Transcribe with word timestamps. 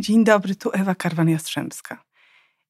Dzień 0.00 0.24
dobry, 0.24 0.54
tu 0.54 0.70
Ewa 0.72 0.92
Karwan-Jastrzębska. 0.92 1.96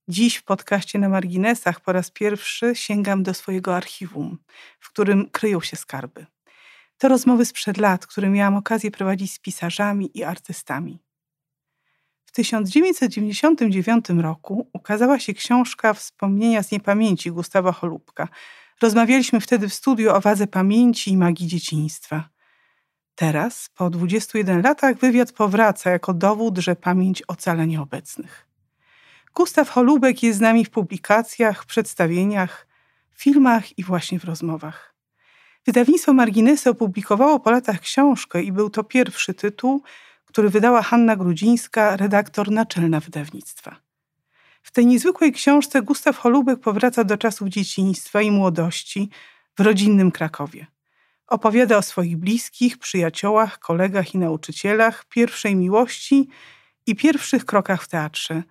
Dziś 0.08 0.36
w 0.36 0.42
podcaście 0.42 0.98
na 0.98 1.08
marginesach 1.08 1.80
po 1.80 1.92
raz 1.92 2.10
pierwszy 2.10 2.74
sięgam 2.74 3.22
do 3.22 3.34
swojego 3.34 3.76
archiwum, 3.76 4.38
w 4.80 4.88
którym 4.88 5.30
kryją 5.30 5.60
się 5.60 5.76
skarby. 5.76 6.26
To 6.98 7.08
rozmowy 7.08 7.44
sprzed 7.44 7.76
lat, 7.76 8.06
które 8.06 8.28
miałam 8.28 8.56
okazję 8.56 8.90
prowadzić 8.90 9.32
z 9.32 9.38
pisarzami 9.38 10.10
i 10.18 10.24
artystami. 10.24 10.98
W 12.24 12.32
1999 12.32 14.08
roku 14.08 14.70
ukazała 14.72 15.18
się 15.18 15.34
książka 15.34 15.94
Wspomnienia 15.94 16.62
z 16.62 16.70
niepamięci 16.70 17.30
Gustawa 17.30 17.72
Holubka. 17.72 18.28
Rozmawialiśmy 18.82 19.40
wtedy 19.40 19.68
w 19.68 19.74
studiu 19.74 20.14
o 20.14 20.20
wadze 20.20 20.46
pamięci 20.46 21.10
i 21.10 21.16
magii 21.16 21.46
dzieciństwa. 21.46 22.28
Teraz, 23.18 23.70
po 23.74 23.90
21 23.90 24.62
latach, 24.62 24.96
wywiad 24.96 25.32
powraca 25.32 25.90
jako 25.90 26.14
dowód, 26.14 26.58
że 26.58 26.76
pamięć 26.76 27.22
ocala 27.28 27.64
nieobecnych. 27.64 28.46
Gustaw 29.34 29.70
Holubek 29.70 30.22
jest 30.22 30.38
z 30.38 30.40
nami 30.40 30.64
w 30.64 30.70
publikacjach, 30.70 31.64
przedstawieniach, 31.64 32.66
filmach 33.16 33.78
i 33.78 33.84
właśnie 33.84 34.20
w 34.20 34.24
rozmowach. 34.24 34.94
Wydawnictwo 35.66 36.12
Marginesy 36.12 36.70
opublikowało 36.70 37.40
po 37.40 37.50
latach 37.50 37.80
książkę 37.80 38.42
i 38.42 38.52
był 38.52 38.70
to 38.70 38.84
pierwszy 38.84 39.34
tytuł, 39.34 39.82
który 40.24 40.50
wydała 40.50 40.82
Hanna 40.82 41.16
Grudzińska, 41.16 41.96
redaktor 41.96 42.50
naczelna 42.50 43.00
wydawnictwa. 43.00 43.76
W 44.62 44.70
tej 44.70 44.86
niezwykłej 44.86 45.32
książce 45.32 45.82
Gustaw 45.82 46.18
Holubek 46.18 46.60
powraca 46.60 47.04
do 47.04 47.16
czasów 47.16 47.48
dzieciństwa 47.48 48.22
i 48.22 48.30
młodości 48.30 49.10
w 49.56 49.60
rodzinnym 49.60 50.10
Krakowie. 50.10 50.66
Opowiada 51.28 51.76
o 51.76 51.82
swoich 51.82 52.16
bliskich, 52.16 52.78
przyjaciołach, 52.78 53.58
kolegach 53.58 54.14
i 54.14 54.18
nauczycielach, 54.18 55.04
pierwszej 55.04 55.56
miłości 55.56 56.28
i 56.86 56.96
pierwszych 56.96 57.44
krokach 57.44 57.82
w 57.82 57.88
teatrze. 57.88 58.42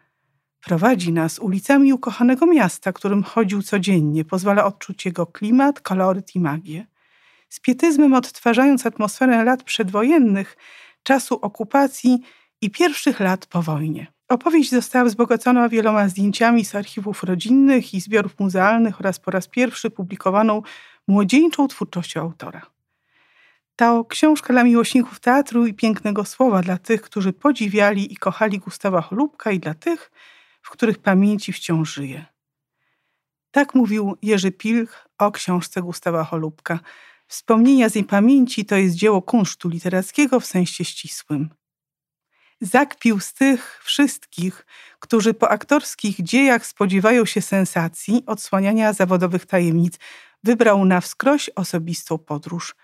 Prowadzi 0.61 1.13
nas 1.13 1.39
ulicami 1.39 1.93
ukochanego 1.93 2.45
miasta, 2.45 2.93
którym 2.93 3.23
chodził 3.23 3.63
codziennie, 3.63 4.25
pozwala 4.25 4.65
odczuć 4.65 5.05
jego 5.05 5.25
klimat, 5.25 5.81
koloryt 5.81 6.35
i 6.35 6.39
magię. 6.39 6.85
Z 7.49 7.59
pietyzmem 7.59 8.13
odtwarzając 8.13 8.85
atmosferę 8.85 9.43
lat 9.43 9.63
przedwojennych, 9.63 10.57
czasu 11.03 11.39
okupacji 11.41 12.19
i 12.61 12.71
pierwszych 12.71 13.19
lat 13.19 13.45
po 13.45 13.61
wojnie. 13.61 14.07
Opowieść 14.29 14.71
została 14.71 15.05
wzbogacona 15.05 15.69
wieloma 15.69 16.09
zdjęciami 16.09 16.65
z 16.65 16.75
archiwów 16.75 17.23
rodzinnych 17.23 17.93
i 17.93 18.01
zbiorów 18.01 18.39
muzealnych 18.39 18.99
oraz 18.99 19.19
po 19.19 19.31
raz 19.31 19.47
pierwszy 19.47 19.89
publikowaną 19.89 20.61
młodzieńczą 21.07 21.67
twórczością 21.67 22.21
autora. 22.21 22.65
To 23.75 24.05
książka 24.05 24.53
dla 24.53 24.63
miłośników 24.63 25.19
teatru 25.19 25.65
i 25.65 25.73
pięknego 25.73 26.25
słowa, 26.25 26.61
dla 26.61 26.77
tych, 26.77 27.01
którzy 27.01 27.33
podziwiali 27.33 28.13
i 28.13 28.17
kochali 28.17 28.59
Gustawa 28.59 29.01
Holubka 29.01 29.51
i 29.51 29.59
dla 29.59 29.73
tych, 29.73 30.11
w 30.61 30.69
których 30.69 30.97
pamięci 30.97 31.53
wciąż 31.53 31.93
żyje. 31.93 32.25
Tak 33.51 33.75
mówił 33.75 34.17
Jerzy 34.21 34.51
Pilch 34.51 35.07
o 35.17 35.31
książce 35.31 35.81
Gustawa 35.81 36.23
Holubka. 36.23 36.79
Wspomnienia 37.27 37.89
z 37.89 37.95
jej 37.95 38.03
pamięci 38.03 38.65
to 38.65 38.75
jest 38.75 38.95
dzieło 38.95 39.21
kunsztu 39.21 39.69
literackiego 39.69 40.39
w 40.39 40.45
sensie 40.45 40.85
ścisłym. 40.85 41.49
Zakpił 42.61 43.19
z 43.19 43.33
tych 43.33 43.81
wszystkich, 43.83 44.65
którzy 44.99 45.33
po 45.33 45.49
aktorskich 45.49 46.23
dziejach 46.23 46.65
spodziewają 46.65 47.25
się 47.25 47.41
sensacji, 47.41 48.23
odsłaniania 48.25 48.93
zawodowych 48.93 49.45
tajemnic, 49.45 49.99
wybrał 50.43 50.85
na 50.85 51.01
wskroś 51.01 51.49
osobistą 51.55 52.17
podróż, 52.17 52.75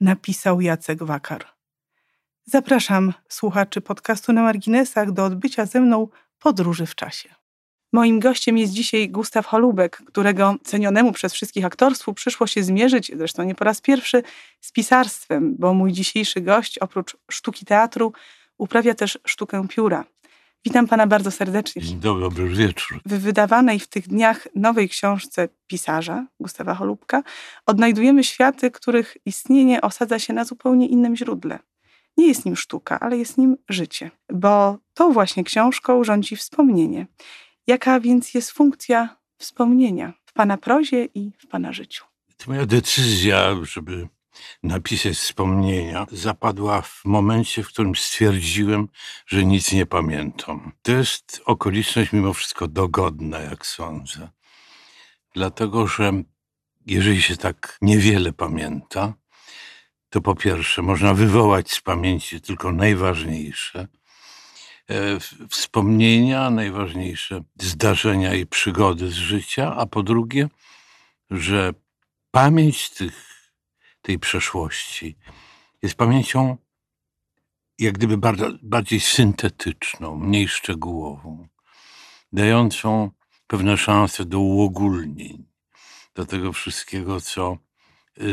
napisał 0.00 0.60
Jacek 0.60 1.02
Wakar. 1.02 1.46
Zapraszam 2.44 3.12
słuchaczy 3.28 3.80
podcastu 3.80 4.32
na 4.32 4.42
marginesach 4.42 5.12
do 5.12 5.24
odbycia 5.24 5.66
ze 5.66 5.80
mną 5.80 6.08
podróży 6.38 6.86
w 6.86 6.94
czasie. 6.94 7.34
Moim 7.92 8.20
gościem 8.20 8.58
jest 8.58 8.72
dzisiaj 8.72 9.08
Gustaw 9.08 9.46
Holubek, 9.46 10.02
którego 10.06 10.56
cenionemu 10.64 11.12
przez 11.12 11.32
wszystkich 11.32 11.64
aktorstwu 11.64 12.14
przyszło 12.14 12.46
się 12.46 12.62
zmierzyć, 12.62 13.12
zresztą 13.16 13.42
nie 13.42 13.54
po 13.54 13.64
raz 13.64 13.80
pierwszy, 13.80 14.22
z 14.60 14.72
pisarstwem, 14.72 15.56
bo 15.58 15.74
mój 15.74 15.92
dzisiejszy 15.92 16.40
gość 16.40 16.78
oprócz 16.78 17.16
sztuki 17.30 17.66
teatru 17.66 18.12
uprawia 18.58 18.94
też 18.94 19.18
sztukę 19.26 19.68
pióra. 19.68 20.04
Witam 20.64 20.86
pana 20.86 21.06
bardzo 21.06 21.30
serdecznie. 21.30 21.82
Dobry, 21.96 22.22
dobry 22.22 22.48
wieczór. 22.48 23.00
W 23.06 23.18
wydawanej 23.18 23.80
w 23.80 23.88
tych 23.88 24.08
dniach 24.08 24.48
nowej 24.54 24.88
książce 24.88 25.48
pisarza 25.66 26.26
Gustawa 26.40 26.74
Holubka 26.74 27.22
odnajdujemy 27.66 28.24
światy, 28.24 28.70
których 28.70 29.16
istnienie 29.26 29.80
osadza 29.80 30.18
się 30.18 30.32
na 30.32 30.44
zupełnie 30.44 30.88
innym 30.88 31.16
źródle. 31.16 31.58
Nie 32.16 32.26
jest 32.26 32.44
nim 32.44 32.56
sztuka, 32.56 33.00
ale 33.00 33.16
jest 33.16 33.38
nim 33.38 33.56
życie, 33.68 34.10
bo 34.32 34.78
tą 34.94 35.12
właśnie 35.12 35.44
książką 35.44 36.04
rządzi 36.04 36.36
wspomnienie. 36.36 37.06
Jaka 37.66 38.00
więc 38.00 38.34
jest 38.34 38.50
funkcja 38.50 39.16
wspomnienia 39.38 40.12
w 40.24 40.32
pana 40.32 40.56
prozie 40.56 41.04
i 41.04 41.32
w 41.38 41.46
pana 41.46 41.72
życiu? 41.72 42.04
To 42.36 42.50
moja 42.50 42.66
decyzja, 42.66 43.56
żeby 43.62 44.08
napisać 44.62 45.16
wspomnienia, 45.16 46.06
zapadła 46.12 46.82
w 46.82 47.00
momencie, 47.04 47.62
w 47.62 47.68
którym 47.68 47.96
stwierdziłem, 47.96 48.88
że 49.26 49.44
nic 49.44 49.72
nie 49.72 49.86
pamiętam. 49.86 50.72
To 50.82 50.92
jest 50.92 51.42
okoliczność 51.44 52.12
mimo 52.12 52.32
wszystko 52.32 52.68
dogodna, 52.68 53.38
jak 53.38 53.66
sądzę. 53.66 54.28
Dlatego, 55.34 55.86
że 55.86 56.12
jeżeli 56.86 57.22
się 57.22 57.36
tak 57.36 57.78
niewiele 57.82 58.32
pamięta, 58.32 59.14
to 60.10 60.20
po 60.20 60.34
pierwsze 60.34 60.82
można 60.82 61.14
wywołać 61.14 61.70
z 61.70 61.80
pamięci 61.80 62.40
tylko 62.40 62.72
najważniejsze 62.72 63.88
e, 64.90 65.20
wspomnienia, 65.50 66.50
najważniejsze 66.50 67.42
zdarzenia 67.60 68.34
i 68.34 68.46
przygody 68.46 69.10
z 69.10 69.14
życia, 69.14 69.76
a 69.76 69.86
po 69.86 70.02
drugie, 70.02 70.48
że 71.30 71.72
pamięć 72.30 72.90
tych 72.90 73.31
tej 74.02 74.18
przeszłości. 74.18 75.16
Jest 75.82 75.94
pamięcią 75.94 76.56
jak 77.78 77.94
gdyby 77.94 78.18
bardzo, 78.18 78.50
bardziej 78.62 79.00
syntetyczną, 79.00 80.16
mniej 80.16 80.48
szczegółową, 80.48 81.48
dającą 82.32 83.10
pewne 83.46 83.76
szanse 83.76 84.24
do 84.24 84.40
uogólnień, 84.40 85.44
do 86.14 86.26
tego 86.26 86.52
wszystkiego, 86.52 87.20
co 87.20 87.58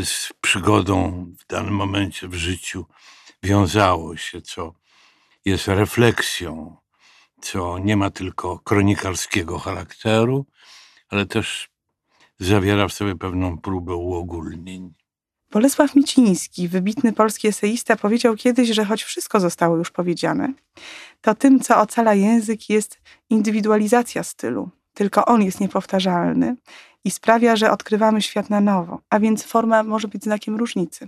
z 0.04 0.34
przygodą 0.42 1.26
w 1.40 1.48
danym 1.48 1.74
momencie 1.74 2.28
w 2.28 2.34
życiu 2.34 2.86
wiązało 3.44 4.18
się, 4.18 4.42
co 4.42 4.74
jest 5.46 5.68
refleksją, 5.68 6.78
co 7.42 7.80
nie 7.80 7.98
ma 7.98 8.10
tylko 8.10 8.60
kronikarskiego 8.60 9.60
charakteru, 9.60 10.46
ale 11.10 11.26
też 11.26 11.70
zawiera 12.40 12.88
w 12.88 12.94
sobie 12.94 13.16
pewną 13.16 13.58
próbę 13.58 13.96
uogólnień. 13.96 14.94
Bolesław 15.52 15.96
Miciński, 15.96 16.68
wybitny 16.68 17.14
polski 17.14 17.48
eseista, 17.48 17.96
powiedział 17.96 18.36
kiedyś, 18.36 18.70
że 18.70 18.86
choć 18.86 19.04
wszystko 19.04 19.40
zostało 19.40 19.78
już 19.78 19.92
powiedziane, 19.92 20.54
to 21.22 21.36
tym, 21.36 21.60
co 21.60 21.78
ocala 21.78 22.14
język, 22.14 22.70
jest 22.70 23.02
indywidualizacja 23.30 24.24
stylu. 24.24 24.70
Tylko 24.94 25.26
on 25.26 25.42
jest 25.42 25.60
niepowtarzalny 25.60 26.56
i 27.04 27.12
sprawia, 27.12 27.56
że 27.56 27.72
odkrywamy 27.72 28.22
świat 28.22 28.50
na 28.50 28.62
nowo, 28.62 29.02
a 29.10 29.20
więc 29.20 29.44
forma 29.44 29.84
może 29.84 30.08
być 30.08 30.24
znakiem 30.24 30.56
różnicy. 30.56 31.08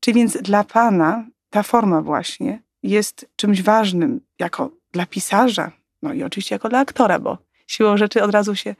Czy 0.00 0.12
więc 0.12 0.36
dla 0.36 0.64
Pana 0.64 1.24
ta 1.50 1.62
forma 1.62 2.02
właśnie 2.02 2.62
jest 2.82 3.28
czymś 3.36 3.62
ważnym 3.62 4.20
jako 4.38 4.70
dla 4.92 5.06
pisarza, 5.06 5.72
no 6.02 6.12
i 6.12 6.22
oczywiście 6.22 6.54
jako 6.54 6.68
dla 6.68 6.78
aktora, 6.78 7.18
bo 7.18 7.38
siłą 7.66 7.96
rzeczy 7.96 8.22
od 8.22 8.30
razu 8.30 8.54
się 8.54 8.74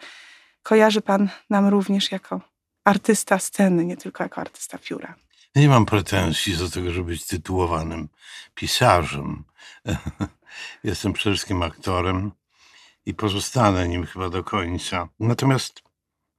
kojarzy 0.62 1.00
Pan 1.00 1.28
nam 1.50 1.68
również 1.68 2.12
jako 2.12 2.55
artysta 2.86 3.38
sceny, 3.38 3.84
nie 3.84 3.96
tylko 3.96 4.22
jako 4.22 4.40
artysta 4.40 4.78
pióra. 4.78 5.14
Nie 5.56 5.68
mam 5.68 5.86
pretensji 5.86 6.56
do 6.56 6.70
tego, 6.70 6.90
żeby 6.90 7.10
być 7.10 7.26
tytułowanym 7.26 8.08
pisarzem. 8.54 9.44
Jestem 10.84 11.12
przede 11.12 11.36
wszystkim 11.36 11.62
aktorem 11.62 12.32
i 13.06 13.14
pozostanę 13.14 13.88
nim 13.88 14.06
chyba 14.06 14.30
do 14.30 14.44
końca. 14.44 15.08
Natomiast 15.20 15.82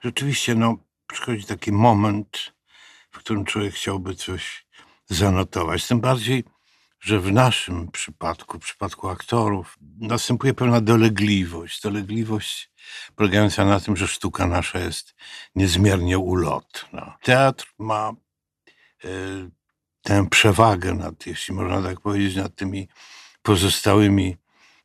rzeczywiście, 0.04 0.56
no, 0.56 0.78
przychodzi 1.08 1.46
taki 1.46 1.72
moment, 1.72 2.54
w 3.12 3.18
którym 3.18 3.46
człowiek 3.46 3.74
chciałby 3.74 4.16
coś 4.16 4.66
zanotować. 5.10 5.88
Tym 5.88 6.00
bardziej, 6.00 6.44
że 7.00 7.20
w 7.20 7.32
naszym 7.32 7.92
przypadku, 7.92 8.60
w 8.60 8.64
przypadku 8.64 9.10
aktorów, 9.10 9.78
następuje 10.00 10.54
pewna 10.54 10.82
dolegliwość. 10.82 11.82
Dolegliwość 11.82 12.72
polegająca 13.16 13.66
na 13.66 13.80
tym, 13.80 13.98
że 13.98 14.08
sztuka 14.08 14.48
nasza 14.48 14.80
jest 14.80 15.16
niezmiernie 15.56 16.20
ulotna. 16.20 17.18
Teatr 17.24 17.74
ma 17.80 18.14
y, 19.06 19.08
tę 20.02 20.28
przewagę 20.30 20.94
nad, 20.94 21.28
jeśli 21.28 21.54
można 21.54 21.82
tak 21.82 22.00
powiedzieć, 22.00 22.36
nad 22.36 22.56
tymi 22.56 22.88
pozostałymi 23.42 24.38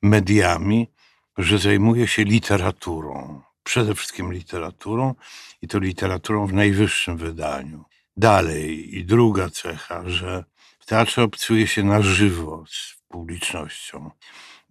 mediami, 0.03 0.91
że 1.39 1.59
zajmuje 1.59 2.07
się 2.07 2.25
literaturą. 2.25 3.43
Przede 3.63 3.95
wszystkim 3.95 4.33
literaturą 4.33 5.15
i 5.63 5.69
to 5.69 5.79
literaturą 5.79 6.47
w 6.47 6.53
najwyższym 6.53 7.17
wydaniu. 7.17 7.85
Dalej, 8.17 8.97
i 8.99 9.05
druga 9.05 9.51
cecha, 9.51 10.03
że 10.09 10.45
w 10.79 10.87
teatrze 10.87 11.23
obcuje 11.23 11.67
się 11.67 11.85
na 11.85 12.03
żywo 12.03 12.65
z 12.69 12.97
publicznością. 13.09 14.11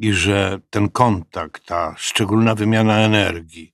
I 0.02 0.14
że 0.14 0.60
ten 0.70 0.90
kontakt, 0.90 1.66
ta 1.66 1.96
szczególna 1.98 2.56
wymiana 2.56 2.98
energii 2.98 3.74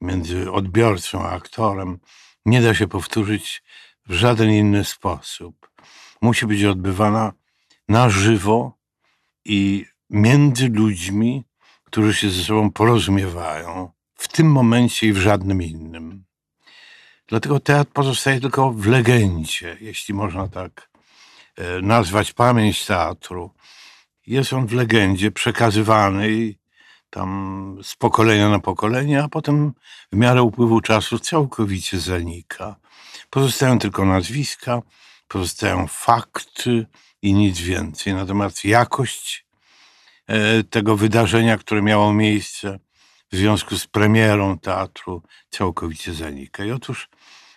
między 0.00 0.52
odbiorcą 0.52 1.22
a 1.22 1.30
aktorem 1.30 1.98
nie 2.46 2.62
da 2.62 2.74
się 2.74 2.88
powtórzyć 2.88 3.62
w 4.06 4.14
żaden 4.14 4.50
inny 4.50 4.84
sposób. 4.84 5.70
Musi 6.22 6.46
być 6.46 6.64
odbywana 6.64 7.32
na 7.88 8.10
żywo 8.10 8.78
i 9.44 9.84
między 10.10 10.68
ludźmi, 10.68 11.44
którzy 11.84 12.14
się 12.14 12.30
ze 12.30 12.42
sobą 12.44 12.70
porozumiewają 12.70 13.90
w 14.14 14.28
tym 14.28 14.52
momencie 14.52 15.06
i 15.06 15.12
w 15.12 15.18
żadnym 15.18 15.62
innym. 15.62 16.24
Dlatego 17.28 17.60
teatr 17.60 17.92
pozostaje 17.92 18.40
tylko 18.40 18.70
w 18.70 18.86
legendzie, 18.86 19.76
jeśli 19.80 20.14
można 20.14 20.48
tak 20.48 20.90
e, 21.56 21.80
nazwać 21.82 22.32
pamięć 22.32 22.86
teatru. 22.86 23.50
Jest 24.26 24.52
on 24.52 24.66
w 24.66 24.72
legendzie 24.72 25.30
przekazywany 25.30 26.54
tam 27.10 27.78
z 27.82 27.94
pokolenia 27.96 28.48
na 28.48 28.58
pokolenie, 28.58 29.22
a 29.22 29.28
potem 29.28 29.72
w 30.12 30.16
miarę 30.16 30.42
upływu 30.42 30.80
czasu 30.80 31.18
całkowicie 31.18 32.00
zanika. 32.00 32.76
Pozostają 33.30 33.78
tylko 33.78 34.04
nazwiska, 34.04 34.82
pozostają 35.28 35.86
fakty 35.86 36.86
i 37.22 37.34
nic 37.34 37.60
więcej. 37.60 38.14
Natomiast 38.14 38.64
jakość 38.64 39.46
e, 40.26 40.64
tego 40.64 40.96
wydarzenia, 40.96 41.58
które 41.58 41.82
miało 41.82 42.12
miejsce 42.12 42.78
w 43.32 43.36
związku 43.36 43.78
z 43.78 43.86
premierą 43.86 44.58
teatru, 44.58 45.22
całkowicie 45.50 46.14
zanika. 46.14 46.64
I 46.64 46.70
otóż 46.70 47.08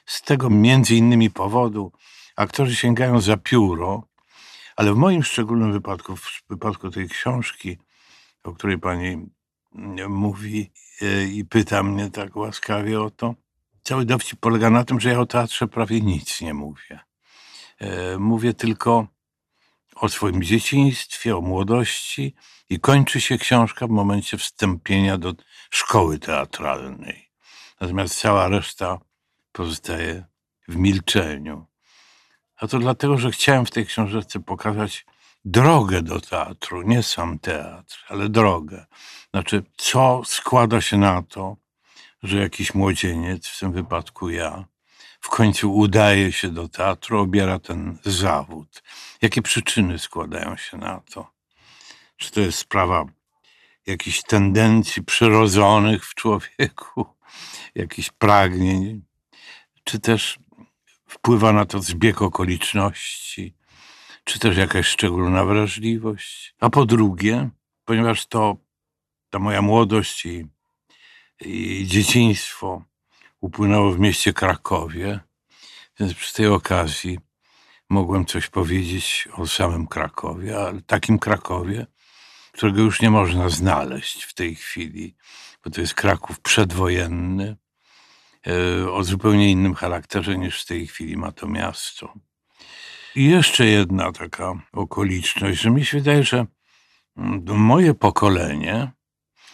z 0.05 0.21
tego 0.21 0.49
między 0.49 0.95
innymi 0.95 1.29
powodu 1.29 1.91
aktorzy 2.35 2.75
sięgają 2.75 3.21
za 3.21 3.37
pióro, 3.37 4.06
ale 4.77 4.93
w 4.93 4.97
moim 4.97 5.23
szczególnym 5.23 5.73
wypadku, 5.73 6.15
w 6.15 6.43
wypadku 6.49 6.89
tej 6.89 7.09
książki, 7.09 7.77
o 8.43 8.53
której 8.53 8.79
pani 8.79 9.29
mówi 10.09 10.71
e, 11.01 11.23
i 11.23 11.45
pyta 11.45 11.83
mnie 11.83 12.09
tak 12.09 12.35
łaskawie 12.35 13.01
o 13.01 13.09
to, 13.09 13.35
cały 13.83 14.05
dowcip 14.05 14.39
polega 14.39 14.69
na 14.69 14.83
tym, 14.83 14.99
że 14.99 15.09
ja 15.09 15.19
o 15.19 15.25
teatrze 15.25 15.67
prawie 15.67 16.01
nic 16.01 16.41
nie 16.41 16.53
mówię. 16.53 16.99
E, 17.79 18.17
mówię 18.17 18.53
tylko 18.53 19.07
o 19.95 20.09
swoim 20.09 20.43
dzieciństwie, 20.43 21.37
o 21.37 21.41
młodości 21.41 22.35
i 22.69 22.79
kończy 22.79 23.21
się 23.21 23.37
książka 23.37 23.87
w 23.87 23.89
momencie 23.89 24.37
wstąpienia 24.37 25.17
do 25.17 25.33
szkoły 25.69 26.19
teatralnej. 26.19 27.29
Natomiast 27.81 28.19
cała 28.19 28.47
reszta 28.47 28.99
pozostaje 29.51 30.25
w 30.67 30.75
milczeniu. 30.75 31.65
A 32.57 32.67
to 32.67 32.79
dlatego, 32.79 33.17
że 33.17 33.31
chciałem 33.31 33.65
w 33.65 33.71
tej 33.71 33.85
książce 33.85 34.39
pokazać 34.39 35.05
drogę 35.45 36.01
do 36.01 36.21
teatru, 36.21 36.81
nie 36.81 37.03
sam 37.03 37.39
teatr, 37.39 38.05
ale 38.09 38.29
drogę. 38.29 38.85
Znaczy, 39.31 39.63
co 39.77 40.21
składa 40.25 40.81
się 40.81 40.97
na 40.97 41.21
to, 41.21 41.57
że 42.23 42.37
jakiś 42.37 42.73
młodzieniec, 42.73 43.47
w 43.47 43.59
tym 43.59 43.71
wypadku 43.71 44.29
ja, 44.29 44.65
w 45.21 45.29
końcu 45.29 45.75
udaje 45.75 46.31
się 46.31 46.49
do 46.49 46.69
teatru, 46.69 47.19
obiera 47.19 47.59
ten 47.59 47.97
zawód. 48.05 48.83
Jakie 49.21 49.41
przyczyny 49.41 49.99
składają 49.99 50.57
się 50.57 50.77
na 50.77 51.01
to? 51.13 51.31
Czy 52.17 52.31
to 52.31 52.39
jest 52.39 52.57
sprawa 52.57 53.05
jakichś 53.85 54.21
tendencji 54.23 55.03
przyrodzonych 55.03 56.05
w 56.05 56.15
człowieku, 56.15 57.05
jakichś 57.75 58.09
pragnień, 58.09 59.01
czy 59.83 59.99
też 59.99 60.39
wpływa 61.07 61.53
na 61.53 61.65
to 61.65 61.81
zbieg 61.81 62.21
okoliczności, 62.21 63.55
czy 64.23 64.39
też 64.39 64.57
jakaś 64.57 64.87
szczególna 64.87 65.45
wrażliwość. 65.45 66.55
A 66.59 66.69
po 66.69 66.85
drugie, 66.85 67.49
ponieważ 67.85 68.25
to 68.25 68.57
ta 69.29 69.39
moja 69.39 69.61
młodość 69.61 70.25
i, 70.25 70.47
i 71.41 71.85
dzieciństwo 71.87 72.83
upłynęło 73.41 73.91
w 73.91 73.99
mieście 73.99 74.33
Krakowie, 74.33 75.19
więc 75.99 76.13
przy 76.13 76.33
tej 76.33 76.47
okazji 76.47 77.19
mogłem 77.89 78.25
coś 78.25 78.47
powiedzieć 78.47 79.27
o 79.33 79.47
samym 79.47 79.87
Krakowie, 79.87 80.59
ale 80.59 80.81
takim 80.81 81.19
Krakowie, 81.19 81.85
którego 82.51 82.81
już 82.81 83.01
nie 83.01 83.09
można 83.09 83.49
znaleźć 83.49 84.23
w 84.23 84.33
tej 84.33 84.55
chwili, 84.55 85.15
bo 85.63 85.71
to 85.71 85.81
jest 85.81 85.93
Kraków 85.93 86.39
przedwojenny, 86.39 87.55
o 88.91 89.03
zupełnie 89.03 89.51
innym 89.51 89.73
charakterze 89.73 90.37
niż 90.37 90.63
w 90.63 90.65
tej 90.65 90.87
chwili 90.87 91.17
ma 91.17 91.31
to 91.31 91.47
miasto. 91.47 92.13
I 93.15 93.25
jeszcze 93.25 93.65
jedna 93.65 94.11
taka 94.11 94.53
okoliczność, 94.73 95.61
że 95.61 95.71
mi 95.71 95.85
się 95.85 95.97
wydaje, 95.97 96.23
że 96.23 96.45
mm, 97.17 97.45
moje 97.57 97.93
pokolenie 97.93 98.91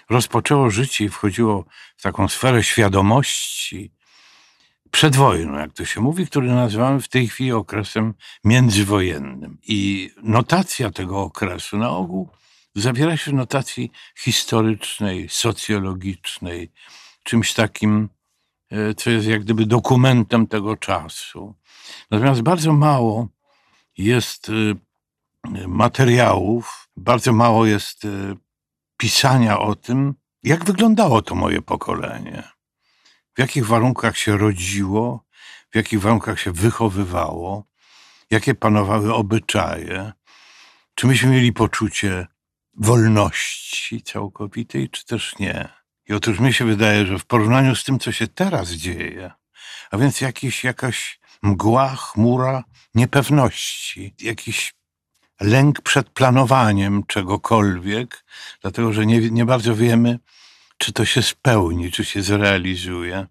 rozpoczęło 0.09 0.69
życie 0.69 1.05
i 1.05 1.09
wchodziło 1.09 1.65
w 1.97 2.01
taką 2.01 2.27
sferę 2.27 2.63
świadomości 2.63 3.91
przed 4.91 5.15
wojną, 5.15 5.57
jak 5.57 5.73
to 5.73 5.85
się 5.85 6.01
mówi, 6.01 6.27
który 6.27 6.47
nazywamy 6.47 7.01
w 7.01 7.07
tej 7.07 7.27
chwili 7.27 7.51
okresem 7.51 8.13
międzywojennym. 8.43 9.57
I 9.67 10.09
notacja 10.23 10.91
tego 10.91 11.21
okresu 11.21 11.77
na 11.77 11.89
ogół 11.89 12.29
zawiera 12.75 13.17
się 13.17 13.31
w 13.31 13.33
notacji 13.33 13.91
historycznej, 14.17 15.29
socjologicznej, 15.29 16.71
czymś 17.23 17.53
takim, 17.53 17.95
e, 18.03 18.22
co 18.97 19.09
jest 19.09 19.27
jak 19.27 19.43
gdyby 19.43 19.65
dokumentem 19.65 20.47
tego 20.47 20.77
czasu. 20.77 21.55
Natomiast 22.11 22.41
bardzo 22.41 22.73
mało 22.73 23.27
jest 23.97 24.49
y, 24.49 24.75
materiałów, 25.67 26.89
bardzo 26.97 27.33
mało 27.33 27.65
jest 27.65 28.05
y, 28.05 28.35
pisania 28.97 29.59
o 29.59 29.75
tym, 29.75 30.13
jak 30.43 30.65
wyglądało 30.65 31.21
to 31.21 31.35
moje 31.35 31.61
pokolenie, 31.61 32.43
w 33.35 33.39
jakich 33.39 33.65
warunkach 33.65 34.17
się 34.17 34.37
rodziło, 34.37 35.25
w 35.71 35.75
jakich 35.75 36.01
warunkach 36.01 36.39
się 36.39 36.51
wychowywało, 36.51 37.65
jakie 38.29 38.55
panowały 38.55 39.13
obyczaje, 39.13 40.13
czy 40.95 41.07
myśmy 41.07 41.29
mieli 41.31 41.53
poczucie 41.53 42.27
wolności 42.73 44.01
całkowitej, 44.01 44.89
czy 44.89 45.05
też 45.05 45.39
nie. 45.39 45.82
I 46.09 46.13
otóż 46.13 46.39
mi 46.39 46.53
się 46.53 46.65
wydaje, 46.65 47.05
że 47.05 47.19
w 47.19 47.25
porównaniu 47.25 47.75
z 47.75 47.83
tym, 47.83 47.99
co 47.99 48.11
się 48.11 48.27
teraz 48.27 48.69
dzieje, 48.69 49.31
a 49.91 49.97
więc 49.97 50.21
jakiś, 50.21 50.63
jakaś 50.63 51.19
mgła, 51.41 51.95
chmura 51.95 52.63
niepewności, 52.95 54.15
jakiś 54.19 54.73
lęk 55.41 55.81
przed 55.81 56.09
planowaniem 56.09 57.03
czegokolwiek, 57.07 58.25
dlatego 58.61 58.93
że 58.93 59.05
nie, 59.05 59.29
nie 59.29 59.45
bardzo 59.45 59.75
wiemy, 59.75 60.19
czy 60.77 60.93
to 60.93 61.05
się 61.05 61.21
spełni, 61.21 61.91
czy 61.91 62.05
się 62.05 62.21
zrealizuje. 62.21 63.27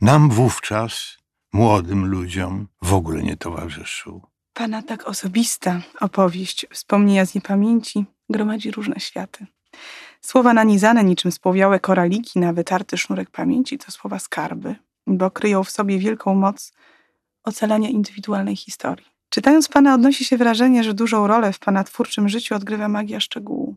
Nam 0.00 0.30
wówczas, 0.30 1.18
młodym 1.52 2.06
ludziom, 2.06 2.68
w 2.82 2.94
ogóle 2.94 3.22
nie 3.22 3.36
towarzyszył. 3.36 4.22
Pana 4.54 4.82
tak 4.82 5.08
osobista 5.08 5.82
opowieść, 6.00 6.66
wspomnienia 6.70 7.26
z 7.26 7.34
niepamięci, 7.34 8.04
gromadzi 8.28 8.70
różne 8.70 9.00
światy. 9.00 9.46
Słowa 10.24 10.54
nanizane 10.54 11.04
niczym 11.04 11.32
spłowiałe 11.32 11.80
koraliki 11.80 12.38
na 12.38 12.52
wytarty 12.52 12.98
sznurek 12.98 13.30
pamięci 13.30 13.78
to 13.78 13.90
słowa 13.90 14.18
skarby, 14.18 14.74
bo 15.06 15.30
kryją 15.30 15.64
w 15.64 15.70
sobie 15.70 15.98
wielką 15.98 16.34
moc 16.34 16.72
ocalania 17.44 17.88
indywidualnej 17.88 18.56
historii. 18.56 19.06
Czytając 19.28 19.68
Pana 19.68 19.94
odnosi 19.94 20.24
się 20.24 20.36
wrażenie, 20.36 20.84
że 20.84 20.94
dużą 20.94 21.26
rolę 21.26 21.52
w 21.52 21.58
Pana 21.58 21.84
twórczym 21.84 22.28
życiu 22.28 22.54
odgrywa 22.54 22.88
magia 22.88 23.20
szczegółu. 23.20 23.76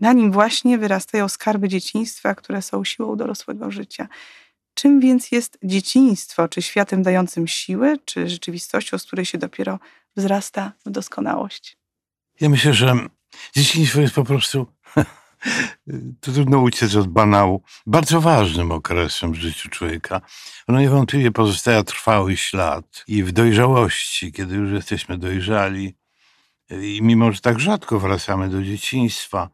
Na 0.00 0.12
nim 0.12 0.32
właśnie 0.32 0.78
wyrastają 0.78 1.28
skarby 1.28 1.68
dzieciństwa, 1.68 2.34
które 2.34 2.62
są 2.62 2.84
siłą 2.84 3.16
dorosłego 3.16 3.70
życia. 3.70 4.08
Czym 4.74 5.00
więc 5.00 5.32
jest 5.32 5.58
dzieciństwo? 5.62 6.48
Czy 6.48 6.62
światem 6.62 7.02
dającym 7.02 7.48
siłę, 7.48 7.96
czy 8.04 8.28
rzeczywistością, 8.28 8.98
z 8.98 9.04
której 9.04 9.24
się 9.24 9.38
dopiero 9.38 9.78
wzrasta 10.16 10.72
w 10.86 10.90
doskonałość? 10.90 11.76
Ja 12.40 12.48
myślę, 12.48 12.74
że 12.74 12.94
dzieciństwo 13.56 14.00
jest 14.00 14.14
po 14.14 14.24
prostu 14.24 14.66
to 16.20 16.32
trudno 16.32 16.58
uciec 16.58 16.94
od 16.94 17.08
banału, 17.08 17.62
bardzo 17.86 18.20
ważnym 18.20 18.72
okresem 18.72 19.32
w 19.32 19.36
życiu 19.36 19.68
człowieka. 19.68 20.20
Ono 20.68 20.80
niewątpliwie 20.80 21.30
pozostawia 21.30 21.84
trwały 21.84 22.36
ślad 22.36 23.04
i 23.08 23.22
w 23.22 23.32
dojrzałości, 23.32 24.32
kiedy 24.32 24.54
już 24.54 24.72
jesteśmy 24.72 25.18
dojrzali 25.18 25.94
i 26.70 27.02
mimo, 27.02 27.32
że 27.32 27.40
tak 27.40 27.60
rzadko 27.60 28.00
wracamy 28.00 28.48
do 28.48 28.62
dzieciństwa, 28.62 29.48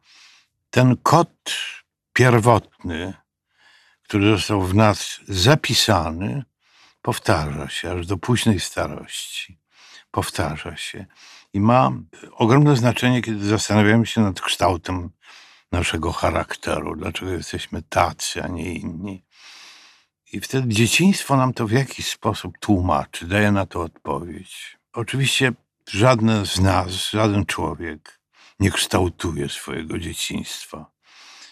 ten 0.69 0.97
kod 1.03 1.55
pierwotny, 2.13 3.13
który 4.03 4.31
został 4.31 4.61
w 4.61 4.75
nas 4.75 5.19
zapisany, 5.27 6.43
powtarza 7.01 7.69
się 7.69 7.91
aż 7.91 8.07
do 8.07 8.17
późnej 8.17 8.59
starości. 8.59 9.59
Powtarza 10.11 10.77
się 10.77 11.05
i 11.53 11.59
ma 11.59 11.91
ogromne 12.31 12.75
znaczenie, 12.75 13.21
kiedy 13.21 13.45
zastanawiamy 13.45 14.05
się 14.05 14.21
nad 14.21 14.41
kształtem 14.41 15.09
naszego 15.71 16.11
charakteru, 16.11 16.95
dlaczego 16.95 17.31
jesteśmy 17.31 17.81
tacy, 17.81 18.43
a 18.43 18.47
nie 18.47 18.73
inni. 18.73 19.23
I 20.33 20.39
wtedy 20.39 20.67
dzieciństwo 20.73 21.37
nam 21.37 21.53
to 21.53 21.67
w 21.67 21.71
jakiś 21.71 22.07
sposób 22.07 22.57
tłumaczy, 22.59 23.25
daje 23.27 23.51
na 23.51 23.65
to 23.65 23.81
odpowiedź. 23.81 24.77
Oczywiście 24.93 25.51
żaden 25.89 26.45
z 26.45 26.59
nas, 26.59 26.89
żaden 26.89 27.45
człowiek 27.45 28.19
nie 28.59 28.71
kształtuje 28.71 29.49
swojego 29.49 29.99
dzieciństwa, 29.99 30.91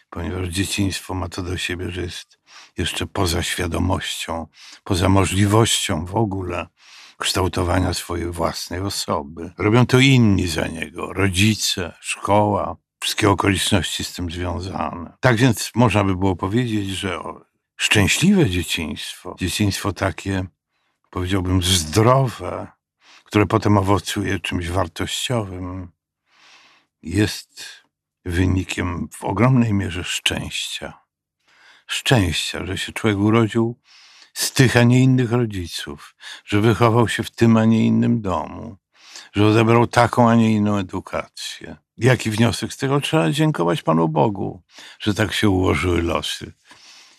ponieważ 0.10 0.48
dzieciństwo 0.48 1.14
ma 1.14 1.30
to 1.30 1.44
do 1.44 1.58
siebie, 1.58 1.92
że 1.92 2.02
jest 2.02 2.40
jeszcze 2.78 3.08
poza 3.08 3.44
świadomością, 3.44 4.48
poza 4.84 5.10
możliwością 5.10 6.06
w 6.06 6.16
ogóle 6.16 6.68
kształtowania 7.18 7.94
swojej 7.94 8.32
własnej 8.32 8.80
osoby. 8.80 9.52
Robią 9.58 9.86
to 9.86 10.00
inni 10.00 10.48
za 10.48 10.68
niego, 10.68 11.14
rodzice, 11.14 11.94
szkoła, 12.00 12.76
wszystkie 13.08 13.30
okoliczności 13.30 14.04
z 14.04 14.14
tym 14.14 14.32
związane. 14.32 15.18
Tak 15.20 15.36
więc 15.36 15.72
można 15.76 16.04
by 16.04 16.16
było 16.16 16.36
powiedzieć, 16.36 16.90
że 16.90 17.20
szczęśliwe 17.76 18.50
dzieciństwo, 18.50 19.36
dzieciństwo 19.40 19.94
takie, 19.94 20.46
powiedziałbym, 21.10 21.64
zdrowe, 21.64 22.68
które 23.24 23.46
potem 23.46 23.78
owocuje 23.78 24.40
czymś 24.40 24.70
wartościowym, 24.70 25.92
jest 27.02 27.84
wynikiem 28.26 29.10
w 29.12 29.24
ogromnej 29.24 29.74
mierze 29.74 30.04
szczęścia. 30.04 30.94
Szczęścia, 31.88 32.66
że 32.66 32.78
się 32.78 32.92
człowiek 32.92 33.20
urodził 33.20 33.80
z 34.34 34.52
tych, 34.52 34.78
a 34.78 34.84
nie 34.84 35.04
innych 35.04 35.32
rodziców, 35.32 36.16
że 36.46 36.62
wychował 36.62 37.08
się 37.08 37.24
w 37.24 37.32
tym, 37.32 37.58
a 37.58 37.66
nie 37.66 37.86
innym 37.86 38.22
domu, 38.22 38.78
że 39.34 39.48
odebrał 39.48 39.88
taką, 39.88 40.30
a 40.30 40.36
nie 40.36 40.52
inną 40.52 40.78
edukację. 40.78 41.87
Jaki 41.98 42.32
wniosek 42.32 42.74
z 42.74 42.78
tego? 42.78 43.02
Trzeba 43.02 43.32
dziękować 43.32 43.82
Panu 43.82 44.10
Bogu, 44.10 44.62
że 45.00 45.14
tak 45.14 45.34
się 45.34 45.50
ułożyły 45.50 46.02
losy. 46.02 46.54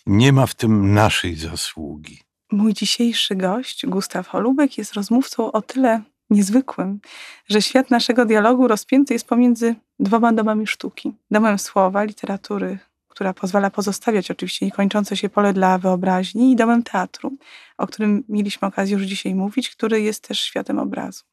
Nie 0.07 0.33
ma 0.33 0.47
w 0.47 0.55
tym 0.55 0.95
naszej 0.95 1.37
zasługi. 1.37 2.21
Mój 2.53 2.75
dzisiejszy 2.75 3.37
gość, 3.37 3.87
Gustaw 3.87 4.29
Holubek, 4.29 4.79
jest 4.79 4.95
rozmówcą 4.95 5.53
o 5.53 5.63
tyle 5.63 6.03
niezwykłym, 6.31 7.01
że 7.49 7.63
świat 7.63 7.91
naszego 7.91 8.25
dialogu 8.25 8.69
rozpięty 8.69 9.15
jest 9.15 9.29
pomiędzy 9.29 9.75
dwoma 10.01 10.33
domami 10.33 10.67
sztuki. 10.67 11.13
Domem 11.31 11.59
słowa, 11.59 12.05
literatury, 12.05 12.79
która 13.09 13.35
pozwala 13.35 13.71
pozostawiać 13.71 14.31
oczywiście 14.31 14.67
niekończące 14.67 15.17
się 15.17 15.29
pole 15.29 15.53
dla 15.53 15.79
wyobraźni, 15.79 16.53
i 16.53 16.57
domem 16.57 16.83
teatru, 16.83 17.37
o 17.79 17.87
którym 17.87 18.25
mieliśmy 18.29 18.69
okazję 18.69 18.97
już 18.97 19.07
dzisiaj 19.07 19.35
mówić, 19.35 19.71
który 19.71 20.01
jest 20.01 20.29
też 20.29 20.41
światem 20.41 20.79
obrazu. 20.79 21.25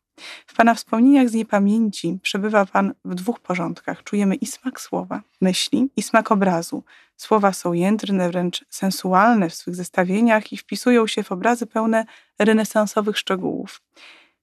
W 0.48 0.55
Pana 0.55 0.74
wspomnieniach 0.75 1.29
z 1.29 1.34
niepamięci 1.34 2.19
przebywa 2.22 2.65
Pan 2.65 2.93
w 3.05 3.15
dwóch 3.15 3.39
porządkach. 3.39 4.03
Czujemy 4.03 4.36
i 4.36 4.45
smak 4.45 4.81
słowa, 4.81 5.22
myśli, 5.41 5.89
i 5.98 6.01
smak 6.01 6.31
obrazu. 6.31 6.84
Słowa 7.17 7.53
są 7.53 7.74
jędrne, 7.74 8.29
wręcz 8.29 8.65
sensualne 8.69 9.50
w 9.50 9.55
swych 9.55 9.75
zestawieniach 9.75 10.53
i 10.53 10.57
wpisują 10.57 11.07
się 11.07 11.24
w 11.24 11.31
obrazy 11.31 11.65
pełne 11.65 12.05
renesansowych 12.39 13.17
szczegółów. 13.17 13.81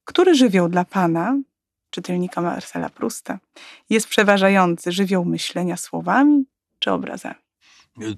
Który 0.05 0.35
żywioł 0.35 0.69
dla 0.69 0.85
Pana, 0.85 1.37
czytelnika 1.91 2.41
Marcela 2.41 2.89
Prusta, 2.89 3.39
jest 3.91 4.09
przeważający? 4.09 4.93
Żywioł 4.93 5.25
myślenia 5.25 5.77
słowami 5.77 6.45
czy 6.79 6.91
obrazami? 6.93 7.35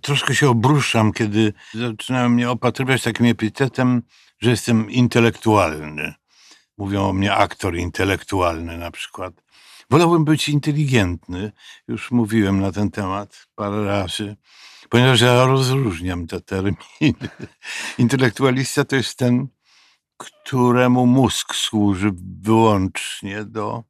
Troszkę 0.01 0.35
się 0.35 0.49
obruszam, 0.49 1.13
kiedy 1.13 1.53
zaczynają 1.75 2.29
mnie 2.29 2.51
opatrywać 2.51 3.03
takim 3.03 3.27
epitetem, 3.27 4.03
że 4.39 4.51
jestem 4.51 4.91
intelektualny. 4.91 6.15
Mówią 6.79 7.09
o 7.09 7.13
mnie 7.13 7.35
aktor 7.35 7.77
intelektualny 7.77 8.79
na 8.79 8.91
przykład. 8.91 9.35
Wolałbym 9.91 10.25
być 10.25 10.49
inteligentny, 10.49 11.53
już 11.89 12.11
mówiłem 12.11 12.61
na 12.61 12.73
ten 12.73 12.91
temat 12.91 13.47
parę 13.55 13.85
razy, 13.85 14.37
ponieważ 14.89 15.21
ja 15.21 15.45
rozróżniam 15.45 16.27
te 16.27 16.41
terminy. 16.41 16.79
Intelektualista 17.99 18.85
to 18.85 18.97
jest 18.97 19.19
ten, 19.19 19.49
któremu 20.17 21.07
mózg 21.07 21.55
służy 21.55 22.11
wyłącznie 22.41 23.45
do 23.45 23.85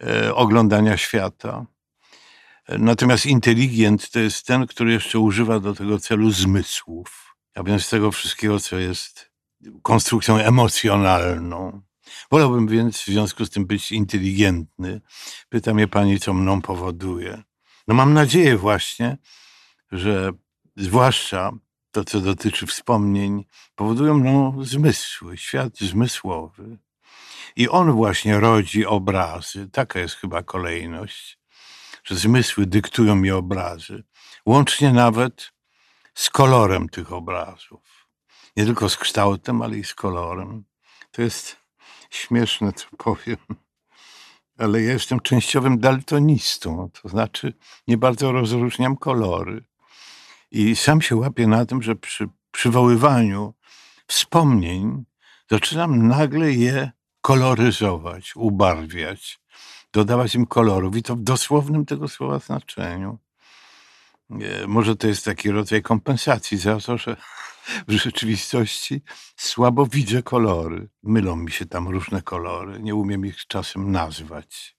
e, 0.00 0.34
oglądania 0.34 0.96
świata. 0.96 1.66
Natomiast 2.68 3.26
inteligent 3.26 4.10
to 4.10 4.18
jest 4.18 4.46
ten, 4.46 4.66
który 4.66 4.92
jeszcze 4.92 5.18
używa 5.18 5.60
do 5.60 5.74
tego 5.74 5.98
celu 5.98 6.30
zmysłów, 6.30 7.36
a 7.54 7.62
więc 7.62 7.90
tego 7.90 8.12
wszystkiego, 8.12 8.60
co 8.60 8.78
jest 8.78 9.30
konstrukcją 9.82 10.36
emocjonalną. 10.36 11.82
Wolałbym 12.30 12.68
więc 12.68 12.98
w 12.98 13.04
związku 13.04 13.44
z 13.44 13.50
tym 13.50 13.66
być 13.66 13.92
inteligentny. 13.92 15.00
Pyta 15.48 15.74
mnie 15.74 15.88
pani, 15.88 16.20
co 16.20 16.34
mną 16.34 16.62
powoduje. 16.62 17.42
No 17.88 17.94
mam 17.94 18.14
nadzieję 18.14 18.56
właśnie, 18.56 19.18
że 19.92 20.32
zwłaszcza 20.76 21.52
to, 21.90 22.04
co 22.04 22.20
dotyczy 22.20 22.66
wspomnień, 22.66 23.44
powodują 23.74 24.14
mną 24.14 24.64
zmysły, 24.64 25.36
świat 25.36 25.78
zmysłowy. 25.78 26.78
I 27.56 27.68
on 27.68 27.92
właśnie 27.92 28.40
rodzi 28.40 28.86
obrazy. 28.86 29.68
Taka 29.72 30.00
jest 30.00 30.14
chyba 30.14 30.42
kolejność, 30.42 31.38
że 32.04 32.14
zmysły 32.14 32.66
dyktują 32.66 33.14
mi 33.14 33.30
obrazy, 33.30 34.04
łącznie 34.46 34.92
nawet 34.92 35.52
z 36.14 36.30
kolorem 36.30 36.88
tych 36.88 37.12
obrazów. 37.12 38.08
Nie 38.56 38.64
tylko 38.64 38.88
z 38.88 38.96
kształtem, 38.96 39.62
ale 39.62 39.76
i 39.76 39.84
z 39.84 39.94
kolorem. 39.94 40.64
To 41.10 41.22
jest 41.22 41.56
śmieszne, 42.10 42.72
co 42.72 42.86
powiem, 42.96 43.36
ale 44.58 44.82
ja 44.82 44.92
jestem 44.92 45.20
częściowym 45.20 45.78
daltonistą, 45.78 46.90
to 47.02 47.08
znaczy 47.08 47.54
nie 47.88 47.98
bardzo 47.98 48.32
rozróżniam 48.32 48.96
kolory. 48.96 49.64
I 50.50 50.76
sam 50.76 51.02
się 51.02 51.16
łapię 51.16 51.46
na 51.46 51.66
tym, 51.66 51.82
że 51.82 51.96
przy 51.96 52.28
przywoływaniu 52.50 53.54
wspomnień 54.06 55.04
zaczynam 55.50 56.08
nagle 56.08 56.52
je 56.52 56.90
koloryzować, 57.20 58.36
ubarwiać, 58.36 59.40
dodawać 59.92 60.34
im 60.34 60.46
kolorów 60.46 60.96
i 60.96 61.02
to 61.02 61.16
w 61.16 61.20
dosłownym 61.20 61.86
tego 61.86 62.08
słowa 62.08 62.38
znaczeniu. 62.38 63.18
Może 64.66 64.96
to 64.96 65.06
jest 65.06 65.24
taki 65.24 65.50
rodzaj 65.50 65.82
kompensacji 65.82 66.58
za 66.58 66.80
to, 66.80 66.98
że 66.98 67.16
w 67.88 67.92
rzeczywistości 67.92 69.02
słabo 69.36 69.86
widzę 69.86 70.22
kolory. 70.22 70.88
Mylą 71.02 71.36
mi 71.36 71.52
się 71.52 71.66
tam 71.66 71.88
różne 71.88 72.22
kolory, 72.22 72.80
nie 72.80 72.94
umiem 72.94 73.26
ich 73.26 73.46
czasem 73.46 73.92
nazwać. 73.92 74.76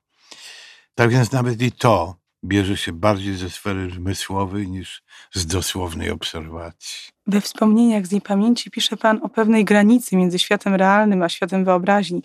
Tak 0.96 1.10
więc 1.10 1.32
nawet 1.32 1.62
i 1.62 1.72
to 1.72 2.16
bierze 2.44 2.78
się 2.78 2.94
bardziej 2.94 3.36
ze 3.36 3.50
sfery 3.50 3.90
zmysłowej 3.90 4.68
niż 4.68 5.04
z 5.34 5.46
dosłownej 5.46 6.10
obserwacji. 6.10 7.12
We 7.28 7.42
wspomnieniach 7.42 8.08
z 8.08 8.12
niepamięci 8.12 8.72
pisze 8.72 8.98
Pan 8.98 9.20
o 9.24 9.30
pewnej 9.30 9.66
granicy 9.66 10.16
między 10.16 10.40
światem 10.40 10.76
realnym 10.76 11.24
a 11.24 11.30
światem 11.30 11.66
wyobraźni. 11.66 12.24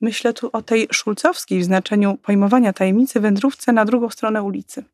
Myślę 0.00 0.32
tu 0.32 0.50
o 0.52 0.62
tej 0.62 0.88
szulcowskiej 0.92 1.60
w 1.60 1.64
znaczeniu 1.64 2.16
pojmowania 2.16 2.72
tajemnicy 2.72 3.20
wędrówce 3.20 3.72
na 3.72 3.84
drugą 3.84 4.10
stronę 4.10 4.42
ulicy. 4.42 4.84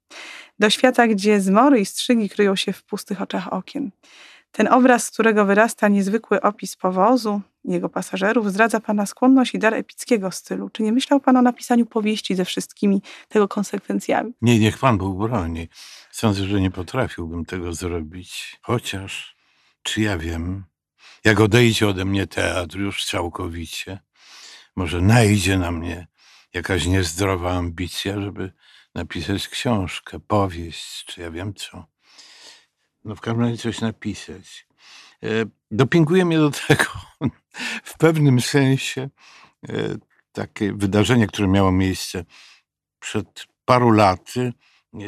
Do 0.59 0.71
świata, 0.71 1.07
gdzie 1.09 1.41
zmory 1.41 1.81
i 1.81 1.87
strzygi 1.87 2.29
kryją 2.29 2.57
się 2.57 2.73
w 2.73 2.83
pustych 2.83 3.23
oczach 3.23 3.53
okien. 3.53 3.91
Ten 4.57 4.69
obraz, 4.69 5.05
z 5.05 5.11
którego 5.11 5.45
wyrasta 5.45 5.89
niezwykły 5.89 6.41
opis 6.41 6.77
powozu, 6.77 7.41
jego 7.65 7.89
pasażerów, 7.89 8.51
zdradza 8.51 8.81
Pana 8.81 9.07
skłonność 9.07 9.55
i 9.55 9.59
dar 9.59 9.75
epickiego 9.75 10.31
stylu. 10.31 10.71
Czy 10.71 10.83
nie 10.83 10.93
myślał 10.93 11.21
Pan 11.21 11.37
o 11.37 11.43
napisaniu 11.43 11.87
powieści 11.87 12.35
ze 12.35 12.45
wszystkimi 12.45 13.03
tego 13.29 13.49
konsekwencjami? 13.49 14.33
Nie, 14.43 14.59
niech 14.59 14.79
Pan 14.79 14.99
był 14.99 15.15
broni. 15.15 15.69
Sądzę, 16.11 16.45
że 16.45 16.61
nie 16.61 16.71
potrafiłbym 16.71 17.45
tego 17.45 17.73
zrobić. 17.73 18.59
Chociaż, 18.63 19.37
czy 19.83 20.01
ja 20.01 20.19
wiem, 20.19 20.65
jak 21.25 21.41
odejdzie 21.41 21.89
ode 21.89 22.05
mnie 22.05 22.27
teatr 22.27 22.79
już 22.79 23.05
całkowicie, 23.05 23.99
może 24.77 25.01
najdzie 25.01 25.59
na 25.59 25.71
mnie 25.71 26.07
jakaś 26.53 26.87
niezdrowa 26.87 27.53
ambicja, 27.53 28.21
żeby 28.21 28.53
napisać 28.95 29.49
książkę, 29.49 30.21
powieść, 30.21 31.05
czy 31.05 31.21
ja 31.21 31.31
wiem 31.31 31.55
co. 31.55 31.94
No 33.05 33.15
w 33.15 33.21
każdym 33.21 33.43
razie 33.43 33.57
coś 33.57 33.81
napisać. 33.81 34.67
E, 35.23 35.29
dopinguje 35.71 36.25
mnie 36.25 36.39
do 36.39 36.51
tego 36.69 36.85
w 37.85 37.99
pewnym 37.99 38.41
sensie 38.41 39.09
e, 39.69 39.97
takie 40.33 40.73
wydarzenie, 40.73 41.27
które 41.27 41.49
miało 41.49 41.73
miejsce 41.73 42.25
przed 43.01 43.47
paru 43.65 43.91
laty. 43.91 44.53
E, 44.95 44.99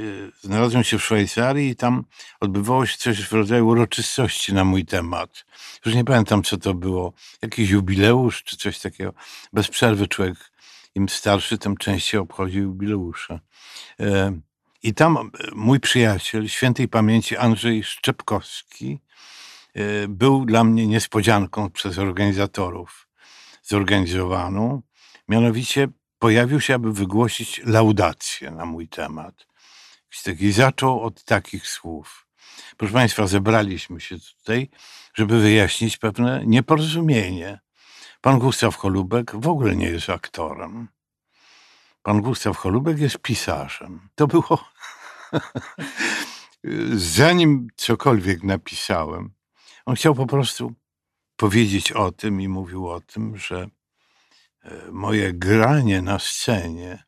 znalazłem 0.41 0.85
się 0.85 0.99
w 0.99 1.05
Szwajcarii 1.05 1.71
i 1.71 1.77
tam 1.77 2.05
odbywało 2.41 2.87
się 2.87 2.99
coś 2.99 3.23
w 3.23 3.33
rodzaju 3.33 3.67
uroczystości 3.67 4.55
na 4.55 4.65
mój 4.65 4.85
temat. 4.85 5.45
Już 5.87 5.95
nie 5.95 6.05
pamiętam, 6.05 6.43
co 6.43 6.57
to 6.57 6.75
było. 6.75 7.13
Jakiś 7.43 7.71
jubileusz 7.71 8.43
czy 8.43 8.57
coś 8.57 8.79
takiego. 8.79 9.15
Bez 9.53 9.69
przerwy 9.69 10.09
człowiek, 10.09 10.53
im 10.95 11.09
starszy, 11.09 11.59
tym 11.59 11.77
częściej 11.77 12.21
obchodził 12.21 12.63
jubileusze. 12.63 13.41
I 14.87 14.95
tam 14.95 15.31
mój 15.55 15.81
przyjaciel, 15.81 16.49
świętej 16.49 16.89
pamięci 16.89 17.37
Andrzej 17.37 17.85
Szczepkowski, 17.85 18.99
E, 19.77 20.09
był 20.09 20.45
dla 20.45 20.65
mnie 20.65 20.87
niespodzianką 20.87 21.71
przez 21.71 21.99
organizatorów 21.99 23.09
zorganizowaną. 23.63 24.83
Mianowicie 25.29 25.89
pojawił 26.19 26.61
się, 26.61 26.75
aby 26.75 26.93
wygłosić 26.93 27.61
laudację 27.65 28.51
na 28.51 28.65
mój 28.65 28.89
temat. 28.89 29.47
I 30.41 30.53
zaczął 30.53 31.03
od 31.03 31.25
takich 31.25 31.67
słów. 31.69 32.27
Proszę 32.77 32.95
Państwa, 32.95 33.27
zebraliśmy 33.27 34.01
się 34.01 34.17
tutaj, 34.21 34.71
żeby 35.15 35.41
wyjaśnić 35.41 35.97
pewne 35.97 36.43
nieporozumienie. 36.47 37.61
Pan 38.21 38.39
Gustaw 38.39 38.77
Holubek 38.77 39.37
w 39.37 39.49
ogóle 39.49 39.77
nie 39.77 39.89
jest 39.89 40.11
aktorem. 40.11 40.89
pan 42.03 42.21
Gustaw 42.21 42.57
Holubek 42.57 42.99
jest 42.99 43.19
pisarzem. 43.19 44.09
To 44.15 44.27
było 44.27 44.65
zanim 46.95 47.69
cokolwiek 47.77 48.43
napisałem. 48.43 49.31
On 49.87 49.95
chciał 49.95 50.15
po 50.15 50.27
prostu 50.27 50.75
powiedzieć 51.37 51.93
o 51.93 52.13
tym 52.13 52.41
i 52.41 52.49
mówił 52.49 52.89
o 52.89 53.01
tym, 53.01 53.37
że 53.37 53.69
e, 54.63 54.91
moje 54.91 55.33
granie 55.33 56.03
na 56.03 56.19
scenie 56.19 57.05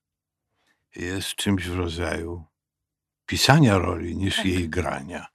jest 0.97 1.35
czymś 1.35 1.69
w 1.69 1.77
rodzaju 1.77 2.45
pisania 3.27 3.79
roli 3.79 4.17
niż 4.17 4.37
tak. 4.37 4.45
jej 4.45 4.69
grania. 4.69 5.27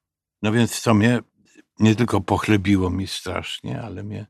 No 0.42 0.52
więc 0.52 0.82
to 0.82 0.94
mnie 0.94 1.20
nie 1.80 1.96
tylko 1.96 2.22
pochlebiło 2.22 2.90
mi 2.90 3.08
strasznie, 3.08 3.82
ale 3.82 4.04
mnie 4.04 4.26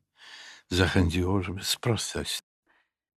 zachęciło, 0.70 1.44
żeby 1.44 1.64
sprostać. 1.64 2.42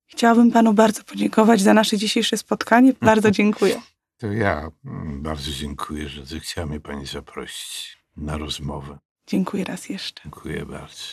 Chciałabym 0.07 0.50
panu 0.50 0.73
bardzo 0.75 1.05
podziękować 1.05 1.61
za 1.61 1.75
nasze 1.75 1.99
dzisiejsze 1.99 2.37
spotkanie. 2.37 2.93
Bardzo 3.00 3.31
dziękuję. 3.41 3.83
To 4.18 4.32
ja 4.32 4.70
mm, 4.85 5.23
bardzo 5.23 5.50
dziękuję, 5.50 6.08
że 6.08 6.26
zechciała 6.26 6.66
mnie 6.66 6.80
pani 6.80 7.06
zaprosić 7.06 7.99
na 8.16 8.38
rozmowę. 8.38 8.99
Dziękuję 9.26 9.64
raz 9.64 9.88
jeszcze. 9.88 10.23
Dziękuję 10.23 10.66
bardzo. 10.66 11.04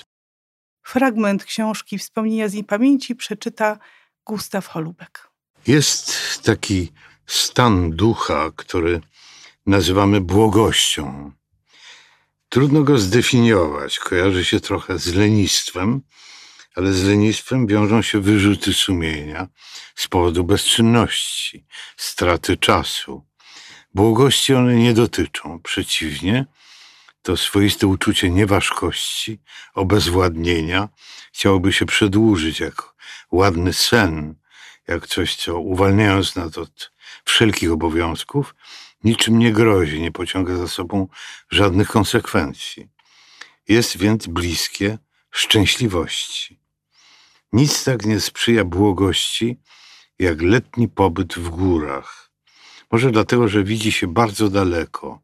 Fragment 0.83 1.45
książki 1.45 1.97
Wspomnienia 1.97 2.47
z 2.49 2.53
niepamięci 2.53 3.15
przeczyta 3.15 3.79
Gustaw 4.25 4.67
Holubek. 4.67 5.29
Jest 5.67 6.13
taki 6.43 6.91
stan 7.25 7.91
ducha, 7.91 8.51
który 8.55 9.01
nazywamy 9.65 10.21
błogością. 10.21 11.31
Trudno 12.49 12.83
go 12.83 12.97
zdefiniować. 12.97 13.99
Kojarzy 13.99 14.45
się 14.45 14.59
trochę 14.59 14.99
z 14.99 15.13
lenistwem, 15.13 16.01
ale 16.75 16.93
z 16.93 17.03
lenistwem 17.03 17.67
wiążą 17.67 18.01
się 18.01 18.19
wyrzuty 18.19 18.73
sumienia 18.73 19.47
z 19.95 20.07
powodu 20.07 20.43
bezczynności, 20.43 21.65
straty 21.97 22.57
czasu. 22.57 23.25
Błogości 23.93 24.53
one 24.53 24.75
nie 24.75 24.93
dotyczą. 24.93 25.59
Przeciwnie, 25.59 26.45
to 27.21 27.37
swoiste 27.37 27.87
uczucie 27.87 28.29
nieważkości, 28.29 29.39
obezwładnienia 29.73 30.89
chciałoby 31.33 31.73
się 31.73 31.85
przedłużyć 31.85 32.59
jak 32.59 32.93
ładny 33.31 33.73
sen, 33.73 34.35
jak 34.87 35.07
coś, 35.07 35.35
co 35.35 35.59
uwalniając 35.59 36.35
nas 36.35 36.57
od 36.57 36.91
wszelkich 37.25 37.71
obowiązków, 37.71 38.55
niczym 39.03 39.39
nie 39.39 39.51
grozi, 39.51 40.01
nie 40.01 40.11
pociąga 40.11 40.57
za 40.57 40.67
sobą 40.67 41.07
żadnych 41.49 41.87
konsekwencji. 41.87 42.89
Jest 43.67 43.97
więc 43.97 44.27
bliskie 44.27 44.97
szczęśliwości. 45.31 46.62
Nic 47.53 47.83
tak 47.83 48.05
nie 48.05 48.19
sprzyja 48.19 48.65
błogości, 48.65 49.59
jak 50.19 50.41
letni 50.41 50.87
pobyt 50.87 51.33
w 51.33 51.49
górach. 51.49 52.31
Może 52.91 53.11
dlatego, 53.11 53.47
że 53.47 53.63
widzi 53.63 53.91
się 53.91 54.07
bardzo 54.07 54.49
daleko, 54.49 55.19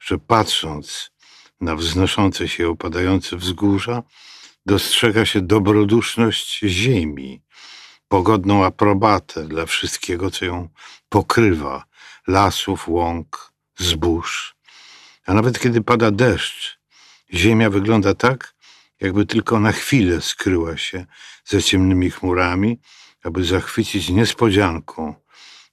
że 0.00 0.18
patrząc 0.18 1.10
na 1.60 1.76
wznoszące 1.76 2.48
się 2.48 2.68
opadające 2.68 3.36
wzgórza, 3.36 4.02
dostrzega 4.66 5.24
się 5.24 5.40
dobroduszność 5.40 6.58
ziemi, 6.58 7.42
pogodną 8.08 8.64
aprobatę 8.64 9.48
dla 9.48 9.66
wszystkiego, 9.66 10.30
co 10.30 10.44
ją 10.44 10.68
pokrywa 11.08 11.84
lasów, 12.26 12.88
łąk, 12.88 13.52
zbóż. 13.78 14.56
A 15.26 15.34
nawet 15.34 15.58
kiedy 15.58 15.82
pada 15.82 16.10
deszcz, 16.10 16.78
ziemia 17.34 17.70
wygląda 17.70 18.14
tak, 18.14 18.54
jakby 19.00 19.26
tylko 19.26 19.60
na 19.60 19.72
chwilę 19.72 20.20
skryła 20.20 20.76
się 20.76 21.06
za 21.44 21.62
ciemnymi 21.62 22.10
chmurami, 22.10 22.80
aby 23.24 23.44
zachwycić 23.44 24.08
niespodzianką, 24.08 25.14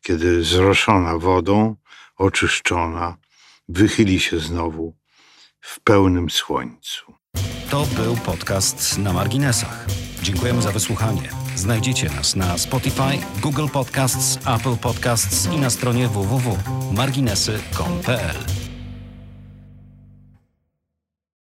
kiedy 0.02 0.44
zroszona 0.44 1.18
wodą, 1.18 1.76
oczyszczona, 2.16 3.18
wychyli 3.70 4.20
się 4.20 4.40
znowu 4.40 4.96
w 5.62 5.80
pełnym 5.80 6.30
słońcu. 6.30 7.14
To 7.70 7.86
był 7.86 8.16
podcast 8.16 8.98
na 8.98 9.14
marginesach. 9.14 9.86
Dziękujemy 10.22 10.62
za 10.62 10.72
wysłuchanie. 10.72 11.30
Znajdziecie 11.56 12.10
nas 12.10 12.36
na 12.36 12.58
Spotify, 12.58 13.18
Google 13.42 13.68
Podcasts, 13.74 14.38
Apple 14.38 14.78
Podcasts 14.78 15.54
i 15.54 15.58
na 15.58 15.70
stronie 15.70 16.08
www.marginesy.com.pl. 16.08 18.67